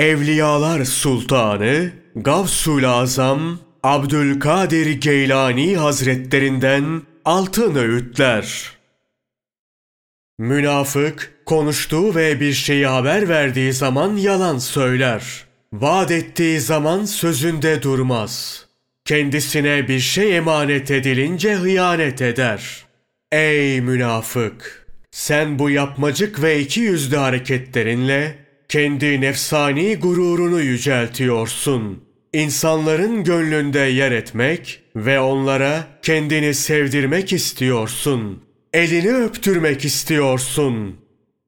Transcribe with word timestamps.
Evliyalar 0.00 0.84
Sultanı 0.84 1.92
Gavsul 2.16 2.84
Azam 2.84 3.58
Abdülkadir 3.82 5.00
Geylani 5.00 5.76
Hazretlerinden 5.76 7.02
altın 7.24 7.74
öğütler. 7.74 8.70
Münafık 10.38 11.34
konuştuğu 11.46 12.14
ve 12.14 12.40
bir 12.40 12.52
şeyi 12.52 12.86
haber 12.86 13.28
verdiği 13.28 13.72
zaman 13.72 14.16
yalan 14.16 14.58
söyler. 14.58 15.44
Vaat 15.72 16.10
ettiği 16.10 16.60
zaman 16.60 17.04
sözünde 17.04 17.82
durmaz. 17.82 18.66
Kendisine 19.04 19.88
bir 19.88 20.00
şey 20.00 20.36
emanet 20.36 20.90
edilince 20.90 21.54
hıyanet 21.54 22.22
eder. 22.22 22.84
Ey 23.32 23.80
münafık! 23.80 24.86
Sen 25.10 25.58
bu 25.58 25.70
yapmacık 25.70 26.42
ve 26.42 26.60
iki 26.60 26.80
yüzlü 26.80 27.16
hareketlerinle 27.16 28.39
kendi 28.70 29.20
nefsani 29.20 29.96
gururunu 29.96 30.60
yüceltiyorsun. 30.60 32.04
İnsanların 32.32 33.24
gönlünde 33.24 33.78
yer 33.78 34.12
etmek 34.12 34.82
ve 34.96 35.20
onlara 35.20 35.86
kendini 36.02 36.54
sevdirmek 36.54 37.32
istiyorsun. 37.32 38.42
Elini 38.72 39.16
öptürmek 39.16 39.84
istiyorsun. 39.84 40.96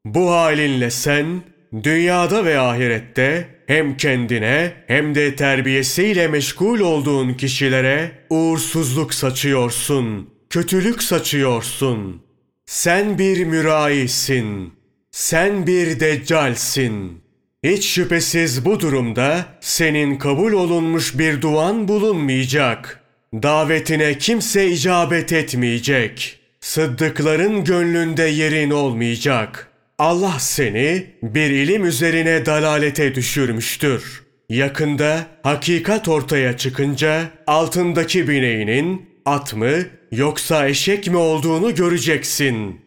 Bu 0.04 0.30
halinle 0.30 0.90
sen 0.90 1.42
dünyada 1.82 2.44
ve 2.44 2.58
ahirette 2.58 3.48
hem 3.66 3.96
kendine 3.96 4.72
hem 4.86 5.14
de 5.14 5.36
terbiyesiyle 5.36 6.28
meşgul 6.28 6.80
olduğun 6.80 7.34
kişilere 7.34 8.12
uğursuzluk 8.30 9.14
saçıyorsun, 9.14 10.30
kötülük 10.50 11.02
saçıyorsun. 11.02 12.22
Sen 12.66 13.18
bir 13.18 13.44
müraisin. 13.44 14.81
Sen 15.12 15.66
bir 15.66 16.00
deccalsin. 16.00 17.22
Hiç 17.62 17.86
şüphesiz 17.86 18.64
bu 18.64 18.80
durumda 18.80 19.46
senin 19.60 20.18
kabul 20.18 20.52
olunmuş 20.52 21.18
bir 21.18 21.42
duan 21.42 21.88
bulunmayacak. 21.88 23.00
Davetine 23.34 24.18
kimse 24.18 24.68
icabet 24.68 25.32
etmeyecek. 25.32 26.38
Sıddıkların 26.60 27.64
gönlünde 27.64 28.22
yerin 28.22 28.70
olmayacak. 28.70 29.68
Allah 29.98 30.36
seni 30.38 31.06
bir 31.22 31.50
ilim 31.50 31.84
üzerine 31.84 32.46
dalalete 32.46 33.14
düşürmüştür. 33.14 34.22
Yakında 34.48 35.26
hakikat 35.42 36.08
ortaya 36.08 36.56
çıkınca 36.56 37.30
altındaki 37.46 38.28
bineğinin 38.28 39.06
at 39.24 39.54
mı 39.54 39.72
yoksa 40.12 40.68
eşek 40.68 41.08
mi 41.08 41.16
olduğunu 41.16 41.74
göreceksin. 41.74 42.80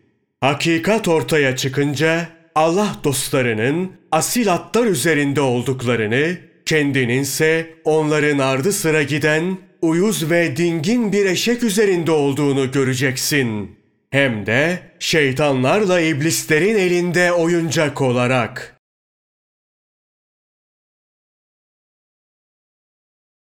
Hakikat 0.45 1.07
ortaya 1.07 1.55
çıkınca 1.55 2.27
Allah 2.55 2.95
dostlarının 3.03 3.91
asil 4.11 4.53
atlar 4.53 4.85
üzerinde 4.85 5.41
olduklarını, 5.41 6.38
kendininse 6.65 7.73
onların 7.83 8.38
ardı 8.38 8.71
sıra 8.73 9.03
giden 9.03 9.57
uyuz 9.81 10.29
ve 10.29 10.57
dingin 10.57 11.11
bir 11.11 11.25
eşek 11.25 11.63
üzerinde 11.63 12.11
olduğunu 12.11 12.71
göreceksin. 12.71 13.75
Hem 14.09 14.45
de 14.45 14.79
şeytanlarla 14.99 16.01
iblislerin 16.01 16.75
elinde 16.75 17.31
oyuncak 17.31 18.01
olarak.'' 18.01 18.74